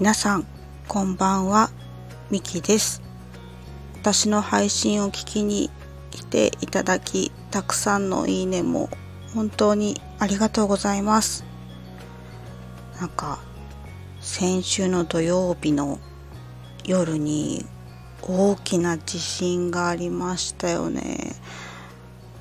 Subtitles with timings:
[0.00, 0.46] 皆さん
[0.88, 1.70] こんばんは。
[2.28, 3.00] みきです。
[3.94, 5.70] 私の配信を聞きに
[6.10, 8.88] 来ていただきたくさんのいいねも
[9.34, 11.44] 本当にありがとうございます。
[13.00, 13.38] なんか
[14.20, 16.00] 先週の土曜日の
[16.84, 17.64] 夜に
[18.20, 21.36] 大きな地震がありましたよね。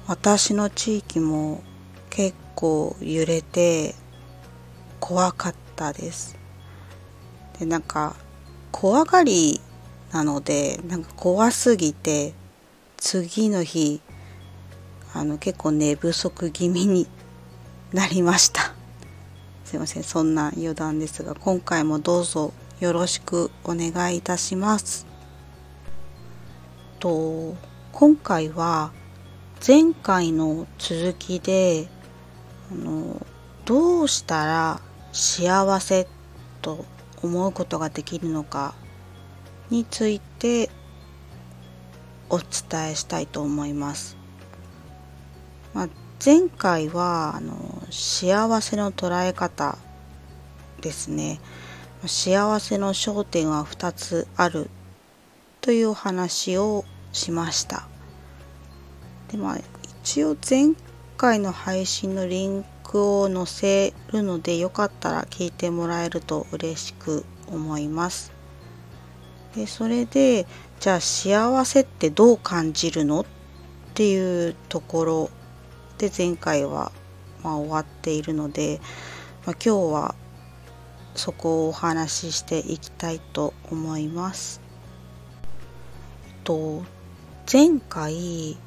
[0.08, 1.62] 私の地域も
[2.10, 3.94] 結構揺れて
[5.00, 6.43] 怖かったです。
[7.64, 8.16] でなんか
[8.72, 9.62] 怖がり
[10.12, 12.34] なのでなんか怖すぎて
[12.98, 14.02] 次の日
[15.14, 17.08] あの結構寝不足気味に
[17.94, 18.74] なりました。
[19.64, 25.06] すいませんそんな余談ですが今回もどうぞよろしくお願いいたします。
[27.00, 27.56] と
[27.94, 28.92] 今回は
[29.66, 31.88] 前回の続きで
[32.72, 33.26] あの
[33.66, 34.82] どうしたら
[35.14, 36.08] 幸せ
[36.62, 36.86] と
[37.24, 38.76] 思うことができるのか
[39.70, 40.70] について
[42.30, 44.18] お伝えしたいと思います。
[45.74, 45.90] まあ、
[46.24, 49.78] 前回はあの幸せの捉え方
[50.82, 51.40] ですね
[52.06, 54.70] 幸せの焦点は2つある
[55.62, 57.88] というお話をしました。
[59.32, 59.58] でまあ
[60.04, 60.74] 一応前
[61.18, 62.66] 回の配信のリン
[63.00, 68.32] を載せるのでよかったら聞いてもらえると嬉しく思います。
[69.56, 70.48] でそれで
[70.80, 73.26] じゃあ幸せってどう感じるのっ
[73.94, 75.30] ていうところ
[75.98, 76.92] で前回は
[77.44, 78.82] まあ終わっているので、
[79.46, 80.16] まあ、今日は
[81.16, 84.62] そこをお話ししていきたいと思います。
[86.44, 86.84] と
[87.52, 88.58] 前回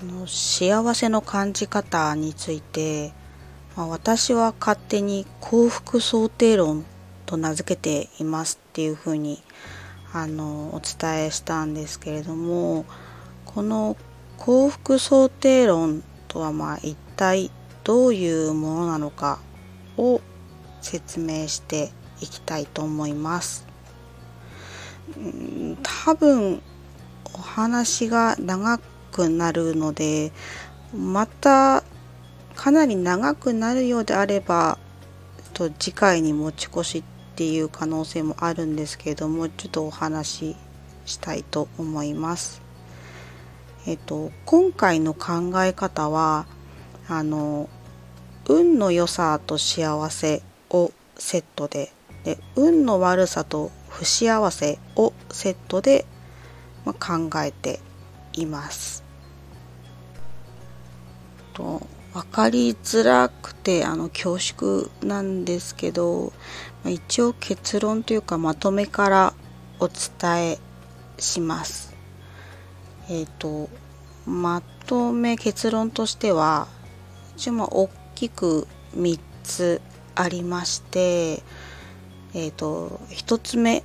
[0.00, 3.12] あの幸せの感じ方について、
[3.80, 6.84] まあ、私は勝手に幸福想定論
[7.24, 9.42] と名付けていますっていうふうに
[10.12, 12.84] あのお伝えしたんですけれども
[13.46, 13.96] この
[14.36, 17.50] 幸福想定論とはまあ一体
[17.82, 19.38] どういうものなのか
[19.96, 20.20] を
[20.82, 21.90] 説明して
[22.20, 23.66] いきたいと思います。
[25.82, 26.60] 多分
[27.32, 28.76] お話が長
[29.10, 30.32] くなるので
[30.94, 31.79] また
[32.60, 34.76] かなり長くなるようであれば
[35.54, 37.02] と次回に持ち越しっ
[37.34, 40.56] ていう可能性もあるんですけれどもちょっとお話し
[41.06, 42.60] したいと思います。
[43.86, 46.44] えっと今回の考え方は
[47.08, 47.70] あの
[48.46, 51.90] 運の良さと幸せをセットで
[52.24, 56.04] で運の悪さと不幸せをセットで、
[56.84, 57.80] まあ、考えて
[58.34, 59.02] います。
[61.54, 61.80] と
[62.12, 66.32] 分かりづらくてあの恐縮なんですけど、
[66.84, 69.34] ま、一応結論というかまとめから
[69.78, 70.58] お伝え
[71.18, 71.94] します。
[73.08, 73.68] えっ、ー、と
[74.26, 76.66] まとめ結論としては
[77.36, 78.66] 一応まあ大きく
[78.96, 79.80] 3つ
[80.14, 81.42] ありまして
[82.34, 83.84] えっ、ー、と1つ目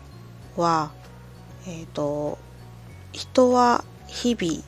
[0.58, 0.92] は
[1.68, 2.38] えっ、ー、と
[3.12, 4.64] 人は日々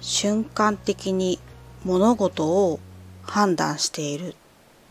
[0.00, 1.38] 瞬間的に
[1.84, 2.80] 物事を
[3.22, 4.34] 判断している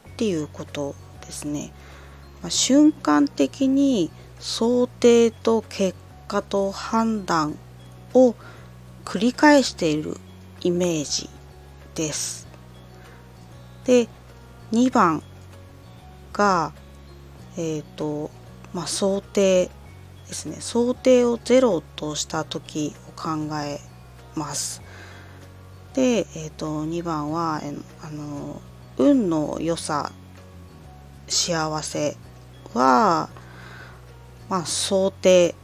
[0.10, 1.72] っていうことですね。
[2.42, 5.98] まあ、瞬間的に想定と結
[6.28, 7.58] 果と判断
[8.14, 8.36] を
[9.06, 10.18] 繰り返している
[10.62, 11.30] イメージ
[11.96, 12.48] です。
[13.86, 14.08] で
[14.72, 15.24] 2番
[16.34, 16.72] が
[17.58, 18.32] えっ、ー、と
[18.74, 19.70] まあ想定
[20.28, 23.80] ですね想定をゼロとした時を考え
[24.36, 24.81] ます。
[25.94, 27.62] で、えーと、2番は
[28.02, 28.62] あの
[28.98, 30.12] 運の良さ
[31.28, 32.18] 幸せ
[32.74, 33.30] は、
[34.50, 35.56] まあ、想定、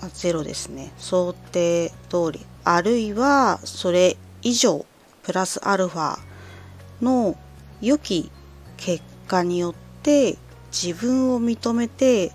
[0.00, 4.84] まあ、ゼロですね想定通りあるいはそれ以上
[5.22, 6.18] プラスアルファ
[7.00, 7.36] の
[7.80, 8.30] 良き
[8.76, 10.36] 結果によって
[10.70, 12.32] 自分を認めて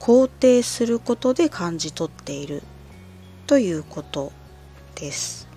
[0.00, 2.62] 肯定することで感じ取っている
[3.46, 4.32] ということ
[4.96, 5.51] です。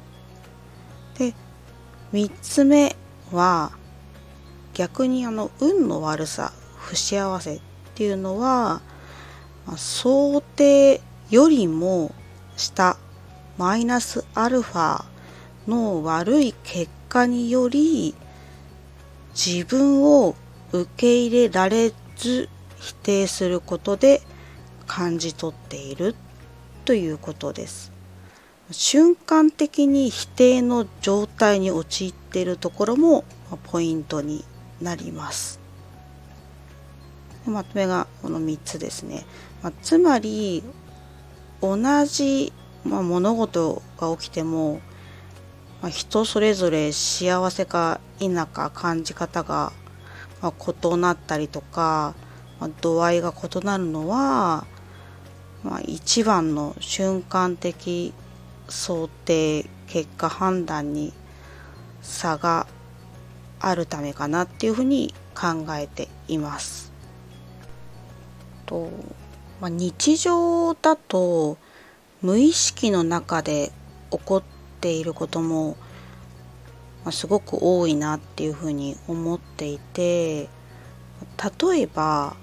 [1.18, 1.34] で
[2.14, 2.96] 3つ目
[3.32, 3.72] は
[4.74, 7.62] 逆にあの運の悪さ不幸せっ
[7.96, 8.82] ていうのは、
[9.66, 12.14] ま、想定よりも
[12.58, 12.98] 下
[13.58, 15.06] マイナスアルファ
[15.68, 18.14] の悪い結果により
[19.34, 20.36] 自分を
[20.72, 24.22] 受け入れられず否定することで
[24.88, 26.16] 感じ取っている
[26.84, 27.95] ということです。
[28.72, 33.24] 瞬間的に否定の状態に陥っているところも
[33.64, 34.44] ポイントに
[34.82, 35.60] なります。
[37.46, 39.26] まとめがこの3つですね、
[39.62, 40.64] まあ、つまり
[41.62, 42.52] 同じ、
[42.84, 44.82] まあ、物事が起きても、
[45.82, 49.74] まあ、人それぞれ幸せか否か感じ方が、
[50.42, 52.16] ま異なったりとか、
[52.60, 54.66] ま度合いが異なるのは、
[55.64, 58.14] ま一番の瞬間的
[58.70, 61.14] 想定結果判断に
[62.02, 62.68] 差が
[63.60, 66.92] あるためかなっていうふうに考えています。
[68.66, 68.90] と
[69.62, 71.58] まあ、日常だと
[72.22, 73.72] 無意識の中で
[74.12, 74.44] 起こっ
[74.82, 75.78] ていることも、
[77.04, 80.50] まあ、すごく多いなっていうふうに思っていて
[81.64, 82.36] 例えば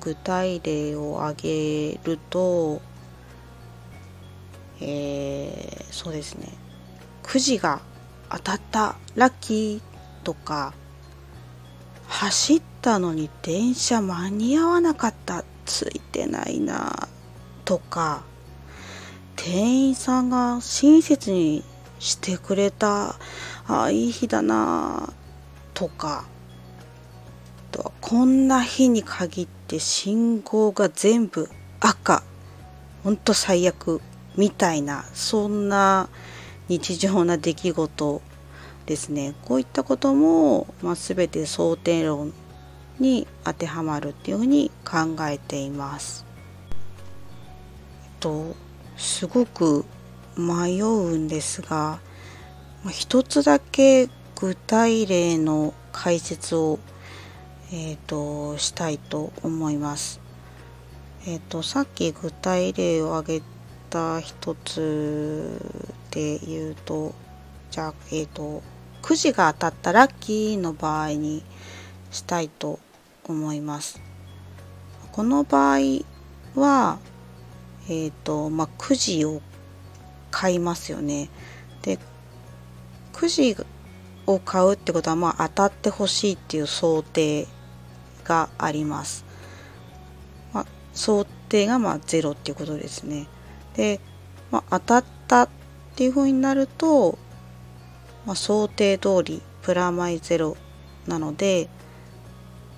[0.00, 2.82] 具体例を挙げると
[4.80, 6.48] えー、そうですね。
[7.22, 7.80] くじが
[8.30, 9.80] 当たったラッキー
[10.24, 10.74] とか
[12.06, 17.08] 走ったのに電車間に合わなかったついてないな
[17.64, 18.22] とか
[19.36, 21.64] 店員さんが親切に
[21.98, 23.16] してくれた
[23.66, 25.12] ああいい日だな
[25.74, 26.24] とか
[27.70, 31.48] とはこんな日に限って信号が全部
[31.80, 32.22] 赤。
[33.04, 34.00] ほんと最悪。
[34.38, 36.08] みたいなそんな
[36.68, 38.22] 日常な出来事
[38.86, 42.32] ですねこういったことも、まあ、全て想定論
[43.00, 46.24] に当てはまるっていうふうに考えています。
[48.20, 48.56] と
[48.96, 49.84] すごく
[50.36, 52.00] 迷うんですが
[52.90, 56.78] 一つだけ具体例の解説を、
[57.72, 60.20] えーと、したいと思います。
[61.26, 63.57] えっ、ー、とさっき具体例を挙げ
[63.90, 65.60] た一つ
[66.10, 67.14] で言うと
[67.70, 68.62] じゃあえっ、ー、と
[69.02, 71.42] くじが当たったラッキーの場合に
[72.10, 72.78] したいと
[73.24, 74.00] 思います。
[75.12, 75.78] この場合
[76.54, 76.98] は、
[77.88, 79.40] えっ、ー、と、まあ、くじを
[80.30, 81.28] 買いますよね。
[81.82, 81.98] で、
[83.12, 83.56] くじ
[84.26, 87.46] を買うってことは、まあ、当たってほしいっていう想定
[88.24, 89.24] があります。
[90.52, 93.26] まあ、想定がまあゼロっていうことですね。
[93.78, 94.00] で、
[94.50, 95.48] まあ、当たったっ
[95.94, 97.16] ていうふうになると、
[98.26, 100.56] まあ、想定通りプラマイゼロ
[101.06, 101.68] なので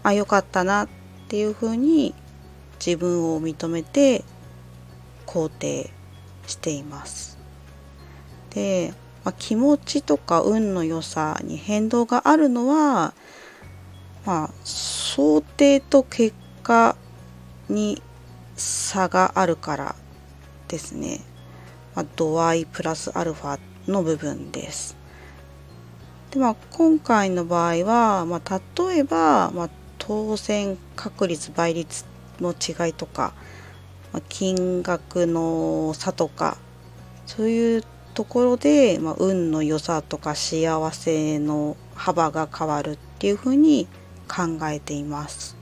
[0.03, 0.89] あ良かったなっ
[1.29, 2.15] ていうふうに
[2.85, 4.25] 自分を認めて
[5.27, 5.91] 肯定
[6.47, 7.39] しています。
[8.51, 8.93] で、
[9.25, 13.15] まあ、気持ちとか運の良さに変動があるのは、
[14.27, 16.95] まあ、想定と結果
[17.71, 18.03] に
[18.57, 19.95] 差があるから
[20.71, 21.21] ですね。
[21.95, 23.59] まあ、度合いプラスアルファ
[23.89, 24.97] の部分です。
[26.31, 32.05] でまあ、今回の場合は、まあ、例えば、まあ、当選確率倍率
[32.41, 33.33] の違いとか、
[34.13, 36.57] まあ、金額の差とか
[37.27, 37.85] そういう
[38.15, 43.89] ところで、まあ、運の良さとか幸せの幅が変わるっていうふうに
[44.29, 45.57] 考えています。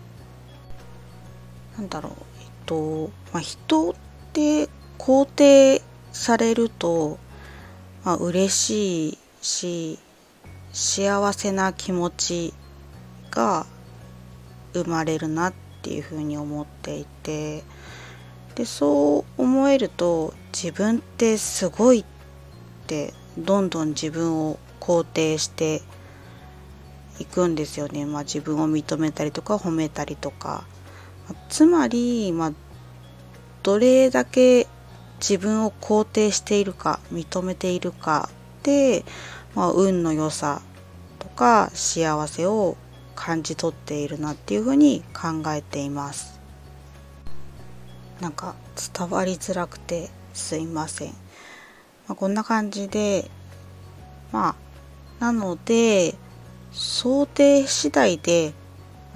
[1.78, 3.94] なんだろうえっと、まあ、人っ
[4.32, 7.18] て肯定されると、
[8.04, 9.98] まあ、嬉しいし
[10.72, 12.54] 幸せな気持ち
[13.30, 13.66] が
[14.74, 17.62] 生まれるなっていうふうに思っていて
[18.54, 22.04] でそう思えると自分ってすごいっ
[22.86, 25.82] てどんどん自分を肯定して
[27.20, 30.64] いくんですよね、まあ、自分を認めたりとか褒めたりとか。
[31.48, 32.52] つまり、まあ、
[33.62, 34.66] どれだけ
[35.20, 38.28] 自分を肯定しているか認めているか
[38.62, 39.04] で
[39.58, 40.62] まあ、運の良さ
[41.18, 42.76] とか幸せを
[43.16, 46.38] 感じ取っているなっていうふうに考えています。
[48.20, 48.54] なんか
[48.96, 51.14] 伝わりづらくてすいません、ま
[52.10, 53.30] あ、こんな感じで
[54.32, 54.56] ま
[55.20, 56.16] あなので
[56.72, 58.52] 想定次第で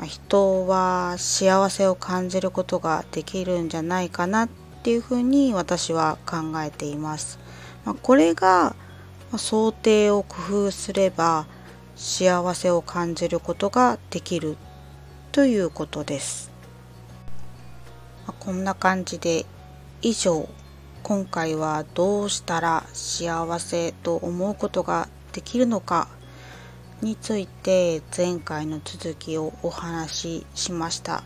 [0.05, 7.39] 人は幸せを感じることができるんじゃないかなってっていうふうに私は考えています。
[7.85, 8.75] まあ、これが
[9.37, 11.47] 想定を工夫すれば
[11.95, 14.57] 幸せを感じることができる
[15.31, 16.51] ということです。
[18.27, 19.47] まこんな感じで
[20.01, 20.49] 以上
[21.05, 26.09] 今回はどうしたら幸せと思うことができるのか
[27.03, 31.23] について前回の続きをお話ししました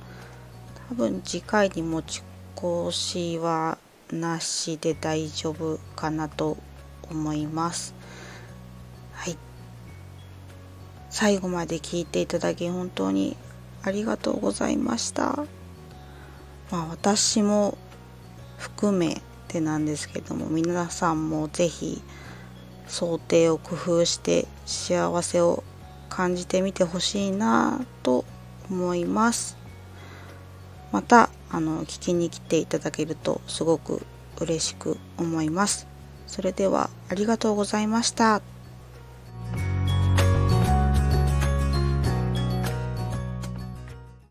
[0.91, 2.23] 多分次回に持ち
[2.57, 3.79] 越しは
[4.11, 6.57] なしで大丈夫かなと
[7.11, 7.95] 思います。
[9.13, 9.37] はい。
[11.11, 13.37] 最後まで聞いていただき本当に
[13.83, 15.45] ありがとうございました。
[16.71, 17.77] まあ私も
[18.59, 22.03] 含めてなんですけども皆さんも是非
[22.89, 25.63] 想定を工夫して幸せを
[26.09, 28.25] 感じてみてほしいなと
[28.71, 29.57] 思います。
[30.93, 34.05] またあの聞きに来ていただけるとすごく
[34.39, 35.87] 嬉しく思います
[36.27, 38.56] それではありがとうございました。